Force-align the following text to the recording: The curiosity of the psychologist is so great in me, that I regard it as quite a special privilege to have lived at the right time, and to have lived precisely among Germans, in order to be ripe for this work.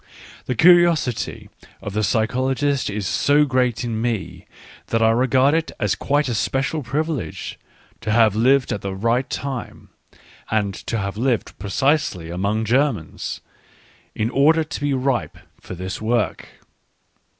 The 0.47 0.55
curiosity 0.55 1.47
of 1.79 1.93
the 1.93 2.01
psychologist 2.01 2.89
is 2.89 3.05
so 3.05 3.45
great 3.45 3.83
in 3.83 4.01
me, 4.01 4.47
that 4.87 5.03
I 5.03 5.11
regard 5.11 5.53
it 5.53 5.69
as 5.79 5.93
quite 5.93 6.27
a 6.27 6.33
special 6.33 6.81
privilege 6.81 7.59
to 7.99 8.09
have 8.09 8.35
lived 8.35 8.73
at 8.73 8.81
the 8.81 8.95
right 8.95 9.29
time, 9.29 9.89
and 10.49 10.73
to 10.73 10.97
have 10.97 11.17
lived 11.17 11.53
precisely 11.59 12.31
among 12.31 12.65
Germans, 12.65 13.41
in 14.15 14.31
order 14.31 14.63
to 14.63 14.81
be 14.81 14.95
ripe 14.95 15.37
for 15.61 15.75
this 15.75 16.01
work. 16.01 16.47